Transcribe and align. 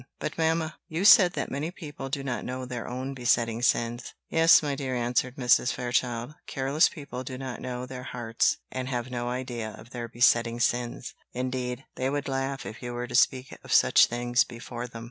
But 0.17 0.35
mamma, 0.35 0.79
you 0.87 1.05
said 1.05 1.33
that 1.33 1.51
many 1.51 1.69
people 1.69 2.09
do 2.09 2.23
not 2.23 2.43
know 2.43 2.65
their 2.65 2.87
own 2.87 3.13
besetting 3.13 3.61
sins." 3.61 4.15
"Yes, 4.29 4.63
my 4.63 4.73
dear," 4.73 4.95
answered 4.95 5.35
Mrs. 5.35 5.71
Fairchild. 5.71 6.33
"Careless 6.47 6.89
people 6.89 7.23
do 7.23 7.37
not 7.37 7.61
know 7.61 7.85
their 7.85 8.01
hearts, 8.01 8.57
and 8.71 8.87
have 8.89 9.11
no 9.11 9.29
idea 9.29 9.75
of 9.77 9.91
their 9.91 10.07
besetting 10.07 10.59
sins; 10.59 11.13
indeed, 11.33 11.85
they 11.97 12.09
would 12.09 12.27
laugh 12.27 12.65
if 12.65 12.81
you 12.81 12.93
were 12.95 13.05
to 13.05 13.13
speak 13.13 13.55
of 13.63 13.71
such 13.71 14.07
things 14.07 14.43
before 14.43 14.87
them." 14.87 14.99